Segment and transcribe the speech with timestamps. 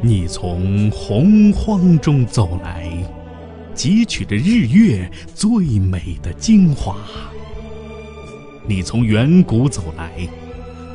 [0.00, 2.88] 你从洪荒中走来，
[3.74, 6.96] 汲取着日月最美的精华。
[8.64, 10.12] 你从远古走来，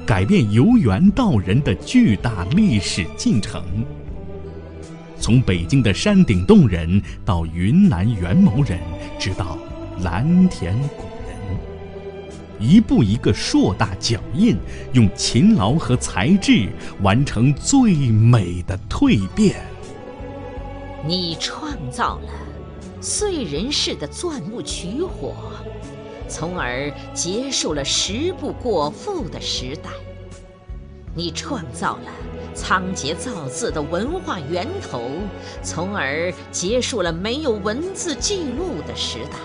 [0.06, 3.62] 改变由猿到人的巨大历史进程。
[5.20, 8.80] 从北京的山顶洞人到云南元谋人，
[9.20, 9.58] 直到
[10.02, 11.04] 蓝田古，
[12.60, 14.58] 一步一个硕大脚印，
[14.94, 16.70] 用勤劳和才智
[17.02, 19.66] 完成最美的蜕变。
[21.06, 22.32] 你创造了
[23.02, 25.34] 燧人氏的钻木取火，
[26.28, 29.90] 从而结束了食不果腹的时代。
[31.16, 32.12] 你创造了。
[32.56, 35.02] 仓颉造字的文化源头，
[35.64, 39.40] 从而结束了没有文字记录的时代。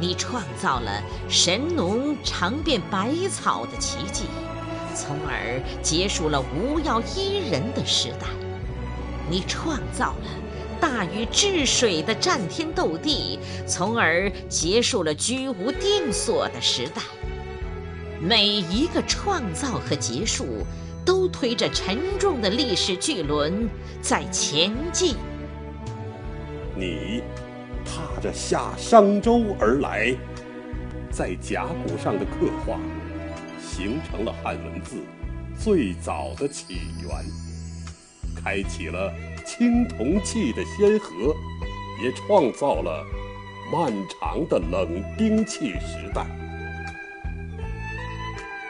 [0.00, 4.24] 你创造了神农尝遍百草的奇迹，
[4.94, 8.26] 从而结束了无药医人的时代。
[9.28, 10.28] 你创造了
[10.80, 17.02] 大禹治水的战天斗地，从而结束了居无定所的时代。
[18.20, 20.64] 每一个创造和结束。
[21.08, 23.66] 都推着沉重的历史巨轮
[24.02, 25.16] 在前进。
[26.76, 27.22] 你
[27.88, 30.14] 踏着下商周而来，
[31.10, 32.78] 在甲骨上的刻画，
[33.58, 34.96] 形成了汉文字
[35.58, 37.10] 最早的起源，
[38.44, 39.10] 开启了
[39.46, 41.34] 青铜器的先河，
[42.02, 43.02] 也创造了
[43.72, 46.26] 漫长的冷兵器时代。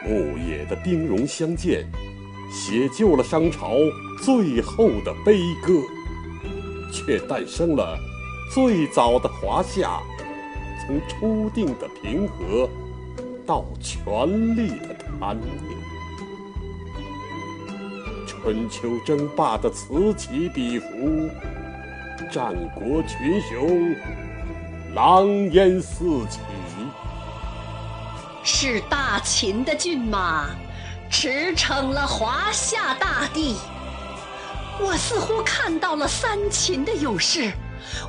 [0.05, 1.85] 牧野的兵戎相见。
[2.51, 3.73] 写就了商朝
[4.23, 5.83] 最后的悲歌，
[6.91, 7.95] 却诞生了
[8.51, 10.01] 最早的华夏，
[10.81, 12.67] 从初定的平和
[13.45, 15.47] 到权力的贪念。
[18.25, 21.29] 春秋争霸的此起彼伏，
[22.31, 23.95] 战国群雄
[24.95, 26.39] 狼烟四起，
[28.43, 30.47] 是大秦的骏马。
[31.11, 33.55] 驰骋了华夏大地，
[34.79, 37.51] 我似乎看到了三秦的勇士，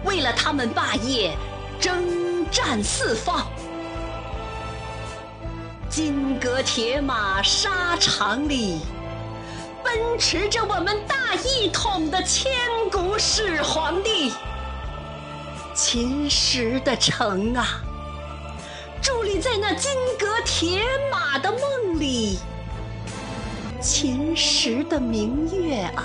[0.04, 1.36] 为了他们霸业，
[1.80, 3.46] 征战四方。
[5.88, 8.80] 金戈铁马沙场里，
[9.82, 12.52] 奔驰着我们大一统的千
[12.92, 14.32] 古始皇帝。
[15.74, 17.80] 秦时的城啊，
[19.02, 22.38] 伫立在那金戈铁马的梦里。
[23.80, 26.04] 秦时的明月啊，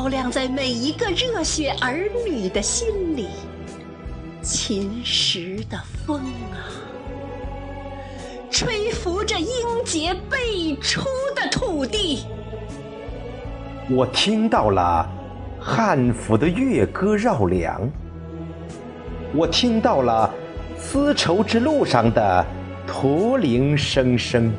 [0.00, 3.26] 照亮在每一个热血儿女的心里；
[4.40, 6.22] 秦时的风
[6.54, 6.72] 啊，
[8.50, 9.46] 吹拂着英
[9.84, 11.02] 杰辈出
[11.36, 12.24] 的土地。
[13.90, 15.06] 我听到了
[15.60, 17.86] 汉服的乐歌绕梁，
[19.34, 20.32] 我听到了
[20.78, 22.46] 丝绸之路上的
[22.86, 24.50] 驼铃声声。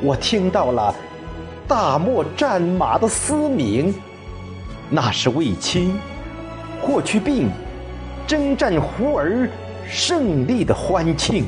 [0.00, 0.94] 我听到了
[1.66, 3.92] 大漠战马的嘶鸣，
[4.90, 5.96] 那是卫青、
[6.80, 7.48] 霍去病
[8.26, 9.48] 征战胡儿
[9.86, 11.44] 胜利的欢庆。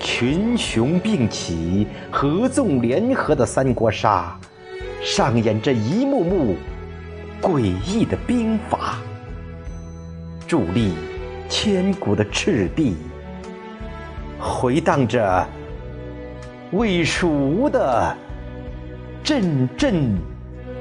[0.00, 4.36] 群雄并起、合纵联合的三国杀，
[5.02, 6.56] 上演着一幕幕
[7.40, 8.96] 诡异的兵法。
[10.48, 10.92] 伫立
[11.48, 12.96] 千古的赤壁，
[14.38, 15.46] 回荡着。
[16.72, 18.16] 魏蜀吴的
[19.22, 20.18] 阵阵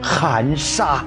[0.05, 1.05] 寒沙，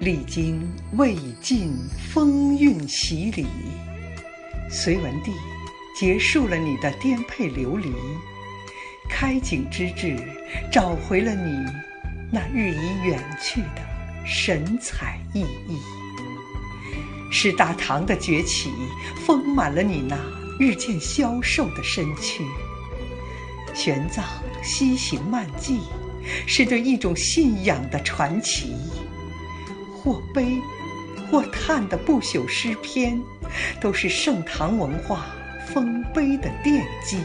[0.00, 1.72] 历经魏晋
[2.12, 3.46] 风韵洗礼，
[4.68, 5.30] 隋文帝
[5.96, 7.92] 结束了你的颠沛流离，
[9.08, 10.16] 开景之治
[10.72, 11.64] 找回了你
[12.32, 15.78] 那日已远去的神采奕奕，
[17.30, 18.72] 是大唐的崛起
[19.24, 20.18] 丰满了你那。
[20.58, 22.44] 日渐消瘦的身躯，
[23.72, 24.24] 玄奘
[24.60, 25.78] 西行漫记，
[26.46, 28.74] 是对一种信仰的传奇。
[29.94, 30.56] 或悲，
[31.30, 33.20] 或叹的不朽诗篇，
[33.80, 35.26] 都是盛唐文化
[35.66, 37.18] 丰碑的奠基。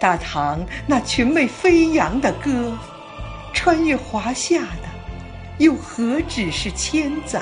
[0.00, 2.76] 大唐那群袂飞扬的歌，
[3.54, 4.88] 穿越华夏的，
[5.58, 7.40] 又何止是千载？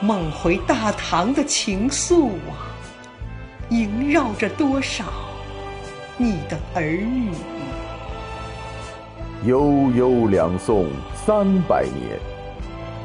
[0.00, 2.74] 梦回大唐的情愫啊！
[3.70, 5.04] 萦绕着多少
[6.16, 7.30] 你的儿女？
[9.46, 12.18] 悠悠两宋三百年，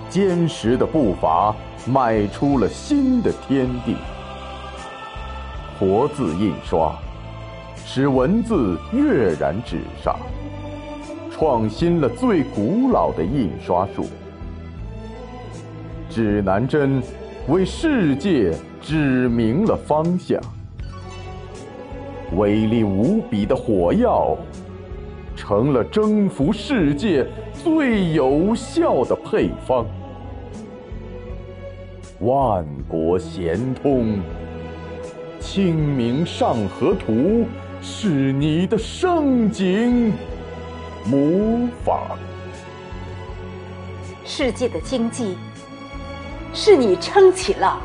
[0.09, 1.55] 坚实的步伐
[1.85, 3.95] 迈出了新的天地。
[5.77, 6.95] 活字印刷，
[7.85, 10.17] 使文字跃然纸上，
[11.29, 14.07] 创新了最古老的印刷术。
[16.09, 17.03] 指南针
[17.49, 18.51] 为世界
[18.81, 20.41] 指明了方向，
[22.35, 24.35] 威力无比的火药
[25.41, 27.25] 成了征服世界
[27.63, 29.83] 最有效的配方。
[32.19, 34.17] 万国咸通，
[35.39, 37.11] 《清明上河图》
[37.81, 40.13] 是你的盛景
[41.05, 42.19] 模仿。
[44.23, 45.35] 世界的经济。
[46.53, 47.81] 是你撑起了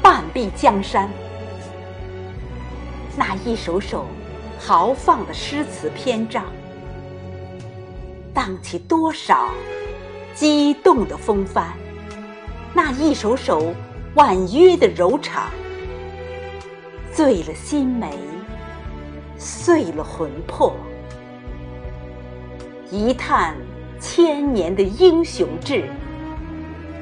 [0.00, 1.10] 半壁江山，
[3.18, 4.06] 那一首首
[4.58, 6.46] 豪放的诗词篇章，
[8.38, 9.48] 荡起多少
[10.32, 11.72] 激动的风帆；
[12.72, 13.74] 那一首首
[14.14, 15.50] 婉约的柔肠，
[17.12, 18.16] 醉了心眉，
[19.36, 20.76] 碎了魂魄。
[22.92, 23.56] 一叹
[23.98, 25.90] 千年的英雄志。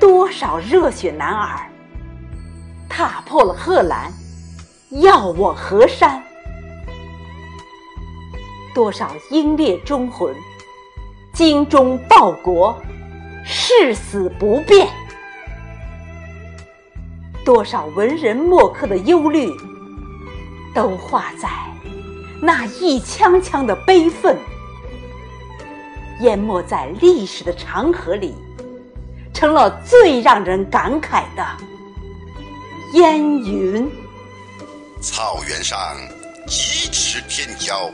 [0.01, 1.71] 多少热血男儿
[2.89, 4.11] 踏破了贺兰，
[5.03, 6.19] 要我河山；
[8.75, 10.35] 多少英烈忠魂
[11.37, 12.75] 精忠报国，
[13.45, 14.89] 誓死不变；
[17.45, 19.53] 多少文人墨客的忧虑，
[20.75, 21.47] 都化在
[22.41, 24.35] 那一腔腔的悲愤，
[26.21, 28.35] 淹没在历史的长河里。
[29.35, 31.47] 成了最让人感慨的
[32.95, 33.87] 烟云。
[35.03, 35.79] 草原上
[36.47, 37.91] 疾驰天骄，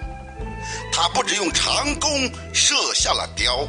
[0.92, 3.66] 他不止用长弓射下了雕，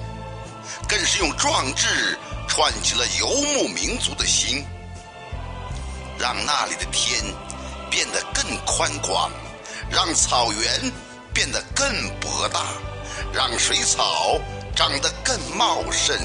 [0.88, 2.18] 更是用壮志
[2.48, 4.64] 串起了游牧民族的心，
[6.20, 7.24] 让那里的天
[7.90, 9.32] 变得更宽广，
[9.90, 10.92] 让草原
[11.34, 11.88] 变得更
[12.20, 12.60] 博大，
[13.34, 14.38] 让水草
[14.76, 16.16] 长得更茂盛。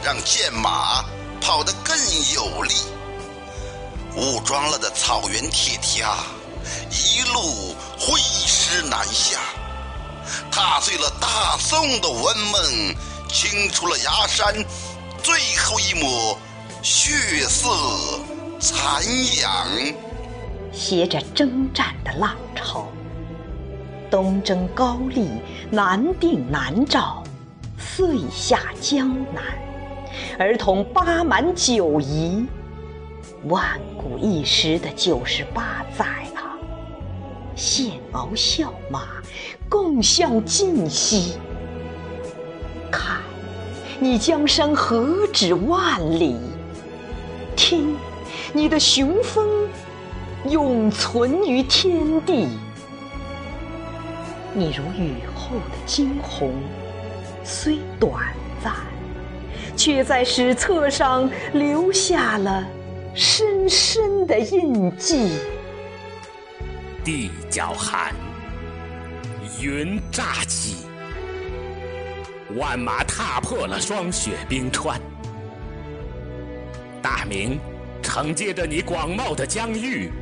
[0.00, 1.04] 让剑马
[1.40, 1.98] 跑得更
[2.32, 2.72] 有力，
[4.14, 6.24] 武装了的草原铁蹄啊，
[6.88, 9.40] 一路挥师南下，
[10.60, 12.92] 踏碎了大宋的文梦，
[13.28, 14.52] 清除了崖山
[15.22, 16.36] 最后一抹
[16.82, 17.68] 血色
[18.58, 19.00] 残
[19.40, 19.68] 阳。
[20.72, 22.88] 携着征战的浪潮，
[24.10, 25.28] 东征高丽，
[25.70, 27.22] 南定南诏，
[27.78, 29.44] 岁下江南。
[30.40, 32.44] 儿童八满九夷，
[33.44, 36.58] 万古一时的九十八载啊！
[37.54, 39.06] 现翱笑马，
[39.68, 41.34] 共向尽兮。
[42.90, 43.18] 看，
[43.98, 46.36] 你江山何止万里？
[47.56, 47.96] 听，
[48.52, 49.68] 你的雄风
[50.48, 52.48] 永存于天地。
[54.54, 56.52] 你如雨后的惊鸿，
[57.44, 58.14] 虽短
[58.62, 58.72] 暂。
[59.76, 62.66] 却在史册上留下了
[63.14, 65.30] 深深的印记。
[67.04, 68.12] 地角寒，
[69.60, 70.76] 云乍起，
[72.56, 75.00] 万马踏破了霜雪冰川。
[77.02, 77.58] 大明
[78.00, 80.12] 承接着你广袤的疆域，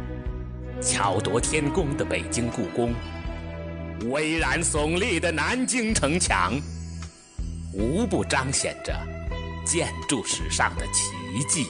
[0.80, 2.94] 巧夺天工的北京故宫，
[4.10, 6.58] 巍然耸立的南京城墙，
[7.74, 8.94] 无不彰显着。
[9.66, 11.12] 建筑史上的奇
[11.48, 11.66] 迹，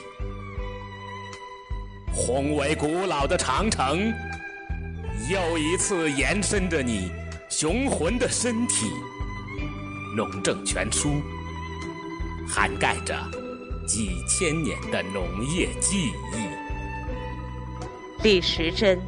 [2.12, 4.12] 宏伟古老的长城，
[5.30, 7.10] 又一次延伸着你
[7.58, 8.90] 雄浑的身体。
[10.14, 11.22] 农政全书
[12.46, 13.16] 涵盖着
[13.88, 16.46] 几千年的农业记忆。
[18.22, 19.00] 李时珍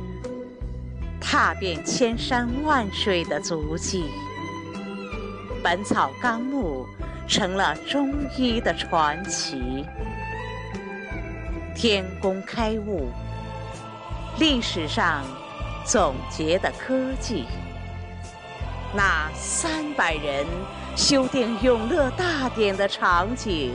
[1.20, 4.04] 踏遍千山万水的足迹，
[5.62, 6.86] 《本草纲目》。
[7.28, 9.84] 成了中医的传奇。
[11.76, 13.10] 天工开物，
[14.38, 15.22] 历史上
[15.84, 17.44] 总结的科技。
[18.94, 20.46] 那三百人
[20.96, 23.74] 修订《永乐大典》的场景，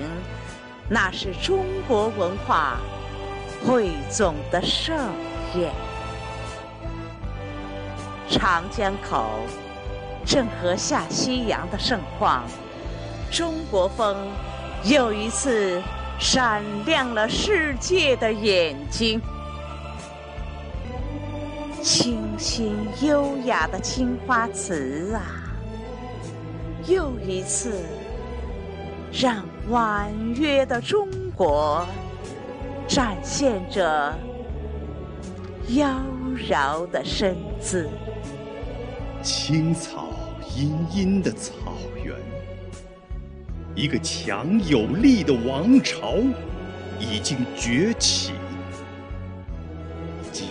[0.89, 2.77] 那是中国文化
[3.63, 4.97] 汇总的盛
[5.55, 5.71] 宴。
[8.27, 9.29] 长江口，
[10.25, 12.43] 郑和下西洋的盛况。
[13.31, 14.17] 中国风
[14.83, 15.79] 又一次
[16.19, 19.21] 闪亮了世界的眼睛，
[21.83, 25.51] 清新优雅的青花瓷啊，
[26.87, 27.77] 又一次
[29.11, 31.85] 让婉约的中国
[32.87, 34.17] 展现着
[35.75, 36.01] 妖
[36.49, 37.89] 娆的身姿。
[39.21, 40.07] 青草
[40.55, 41.53] 茵茵的草
[42.01, 42.15] 原，
[43.75, 46.13] 一个强有力的王朝
[46.97, 48.31] 已经崛起。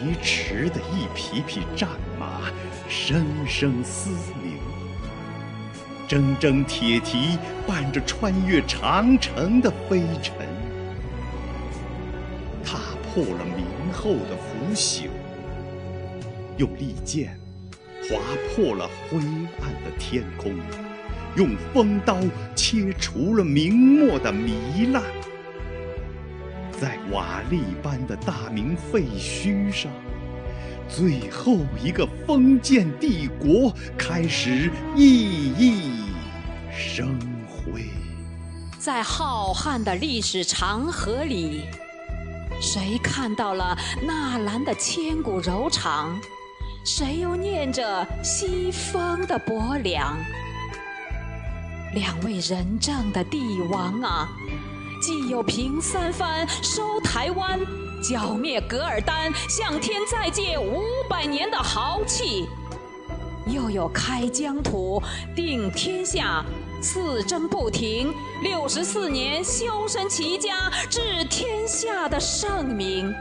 [0.03, 2.51] 疾驰的一匹匹战马，
[2.89, 4.11] 声声嘶
[4.43, 4.59] 鸣。
[6.09, 10.35] 铮铮铁蹄伴着穿越长城的飞尘，
[12.65, 15.05] 踏破了明后的腐朽，
[16.57, 17.39] 用利剑
[18.03, 18.19] 划
[18.49, 19.19] 破了灰
[19.61, 20.53] 暗的天空，
[21.37, 22.19] 用锋刀
[22.57, 25.01] 切除了明末的糜烂。
[26.83, 29.89] 在瓦砾般的大明废墟上，
[30.89, 35.81] 最后一个封建帝国开始熠熠
[36.73, 37.85] 生辉。
[38.81, 41.67] 在浩瀚的历史长河里，
[42.61, 46.21] 谁看到了纳兰的千古柔肠？
[46.85, 50.19] 谁又念着西风的薄凉？
[51.95, 54.29] 两位仁政的帝王啊！
[55.03, 57.59] 既有平三藩、收台湾、
[58.01, 60.81] 剿灭噶尔丹、向天再借五
[61.11, 62.47] 百年的豪气，
[63.49, 65.03] 又有开疆土、
[65.35, 66.45] 定天下、
[66.81, 73.13] 四征不停、六十四年修身齐家治天下的盛名。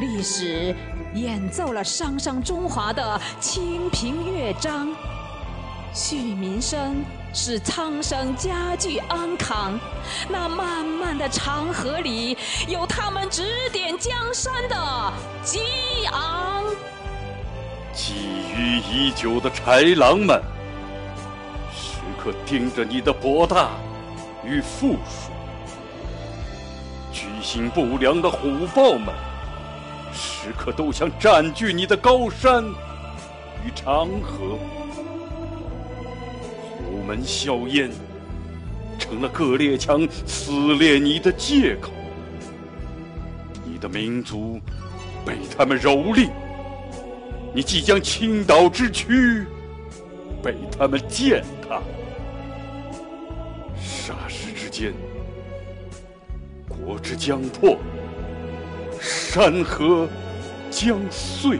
[0.00, 0.74] 历史
[1.14, 4.88] 演奏了商商中华的清平乐章，
[5.92, 7.04] 续民生。
[7.32, 9.78] 使苍生家具安康，
[10.28, 15.60] 那漫漫的长河里，有他们指点江山的激
[16.10, 16.64] 昂。
[17.94, 18.12] 觊
[18.54, 20.42] 觎已久的豺狼们，
[21.72, 23.70] 时刻盯着你的博大
[24.44, 25.30] 与富庶；
[27.12, 29.14] 居心不良的虎豹们，
[30.12, 32.64] 时刻都想占据你的高山
[33.64, 34.58] 与长河。
[37.08, 37.90] 门硝烟
[38.98, 41.90] 成了各列强撕裂你的借口，
[43.64, 44.60] 你的民族
[45.24, 46.28] 被他们蹂躏，
[47.54, 49.46] 你即将倾倒之躯
[50.42, 51.80] 被他们践踏，
[53.80, 54.92] 霎时之间，
[56.68, 57.78] 国之将破，
[59.00, 60.06] 山河
[60.70, 61.58] 将碎。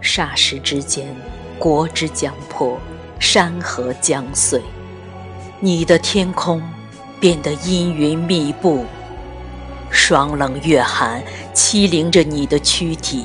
[0.00, 1.14] 霎时之间，
[1.58, 2.80] 国之将破。
[3.18, 4.60] 山河将碎，
[5.60, 6.62] 你的天空
[7.18, 8.84] 变得阴云密布，
[9.90, 13.24] 霜冷月寒欺凌着你的躯体。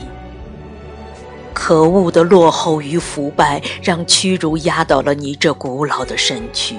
[1.54, 6.78] 可恶的落后与腐败，让屈辱压倒了你这古老的身躯。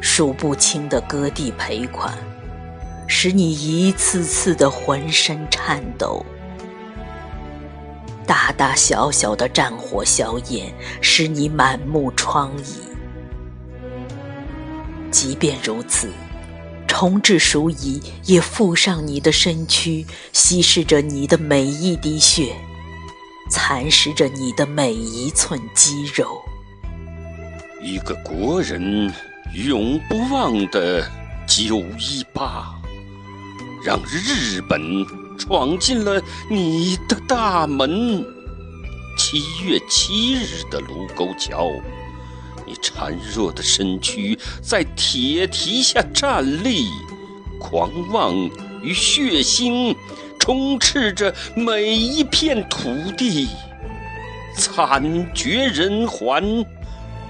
[0.00, 2.12] 数不清的割地赔款，
[3.06, 6.24] 使你一次次的浑身颤抖。
[8.26, 12.78] 大大小小的战火硝烟，使你满目疮痍。
[15.10, 16.08] 即便如此，
[16.88, 22.54] 重置鼠蚁也附上你的身躯，稀释着你的每一滴血，
[23.50, 26.42] 蚕食着你的每一寸肌肉。
[27.82, 29.12] 一个国人
[29.52, 31.06] 永不忘的
[31.46, 32.74] 九一八，
[33.84, 35.23] 让日本。
[35.38, 38.24] 闯进了你的大门。
[39.16, 41.70] 七月七日的卢沟桥，
[42.66, 46.88] 你孱弱的身躯在铁蹄下站立，
[47.60, 48.34] 狂妄
[48.82, 49.94] 与血腥
[50.38, 53.48] 充斥着每一片土地，
[54.56, 56.66] 惨绝人寰，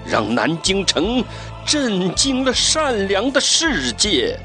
[0.05, 1.23] 让南京城
[1.65, 4.39] 震惊了善良的世界。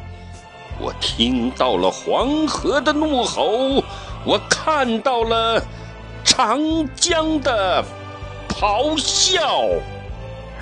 [0.82, 3.84] 我听到了黄河的怒吼，
[4.24, 5.62] 我看到了
[6.24, 6.58] 长
[6.94, 7.84] 江的
[8.48, 9.68] 咆哮。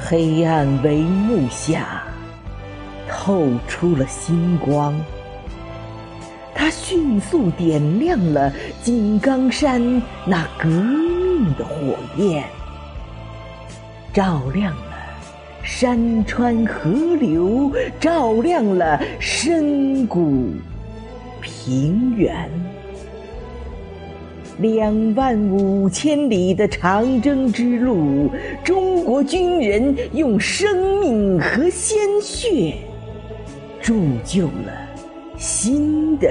[0.08, 2.02] 黑暗帷幕下，
[3.08, 5.00] 透出了星光。
[6.54, 12.44] 它迅速点亮了井冈山那革命的火焰，
[14.12, 14.74] 照亮。
[15.62, 20.50] 山川河流照亮了深谷
[21.40, 22.48] 平原，
[24.58, 28.30] 两万五千里的长征之路，
[28.64, 32.74] 中国军人用生命和鲜血
[33.80, 34.72] 铸就了
[35.36, 36.28] 新的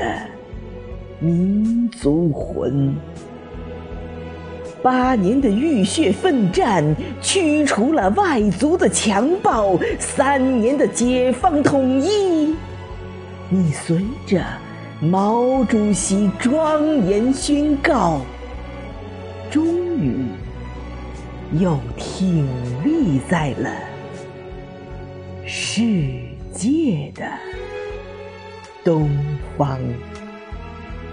[1.19, 2.93] 民族魂。
[4.83, 6.83] 八年的浴血奋战，
[7.21, 12.55] 驱除了外族的强暴；三年的解放统一，
[13.49, 14.43] 你随着
[15.01, 18.21] 毛主席庄严宣告，
[19.49, 19.65] 终
[19.97, 20.25] 于
[21.59, 22.45] 又挺
[22.83, 23.69] 立在了
[25.45, 25.81] 世
[26.53, 27.25] 界的
[28.83, 29.09] 东
[29.57, 29.79] 方。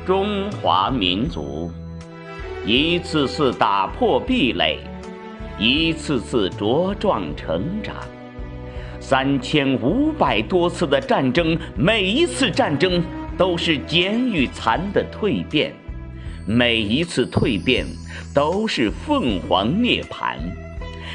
[0.07, 1.71] 中华民族
[2.67, 4.79] 一次次打破壁垒，
[5.59, 7.95] 一次次茁壮成长。
[8.99, 13.05] 三千五百多次的战争，每一次战争
[13.37, 15.75] 都是茧与蚕的蜕变，
[16.47, 17.85] 每一次蜕变
[18.33, 20.37] 都是凤凰涅槃，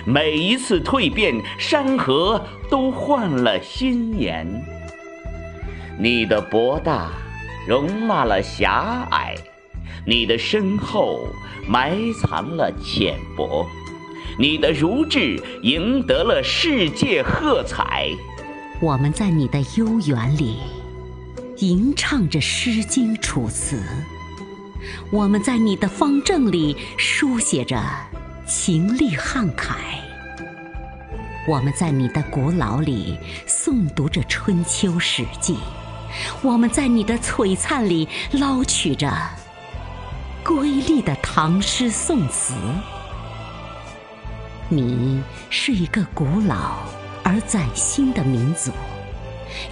[0.06, 2.40] 每一次蜕变，山河
[2.70, 4.48] 都换了新颜。
[5.98, 7.10] 你的博大
[7.68, 9.34] 容纳了狭隘，
[10.06, 11.28] 你的身后
[11.68, 13.66] 埋藏了浅薄。
[14.38, 18.10] 你的如智赢得了世界喝彩，
[18.82, 20.60] 我们在你的幽园里
[21.58, 23.76] 吟唱着《诗经》《楚辞》，
[25.12, 27.84] 我们在你的方正里书写着
[28.48, 29.76] 情丽汉楷，
[31.46, 35.56] 我们在你的古老里诵读着《春秋》《史记》，
[36.42, 39.12] 我们在你的璀璨里捞取着
[40.50, 42.56] 瑰丽的唐诗宋词。
[44.68, 46.80] 你是一个古老
[47.24, 48.72] 而崭新的民族，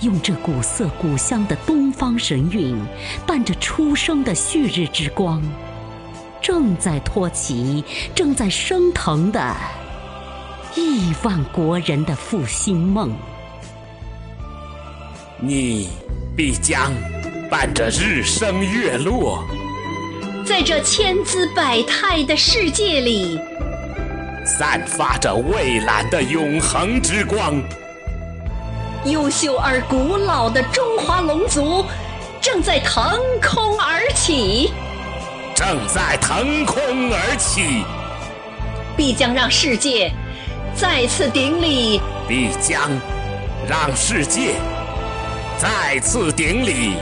[0.01, 2.79] 用这古色古香的东方神韵，
[3.25, 5.41] 伴着初升的旭日之光，
[6.39, 9.55] 正在托起、正在升腾的
[10.75, 13.12] 亿万国人的复兴梦。
[15.40, 15.90] 你
[16.35, 16.94] 必将
[17.50, 19.44] 伴着日升月落，
[20.48, 23.38] 在这千姿百态的世界里。
[24.46, 27.62] 散发着蔚蓝的永恒之光。
[29.03, 31.83] 优秀而古老的中华龙族
[32.40, 34.72] 正在腾空而起，
[35.53, 37.83] 正在腾空而起，
[38.96, 40.10] 必将让世界
[40.74, 42.90] 再次顶礼，必将
[43.68, 44.55] 让世界
[45.57, 46.94] 再次顶礼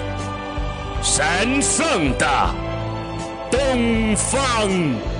[1.03, 2.27] 神圣的
[3.55, 5.14] 东方。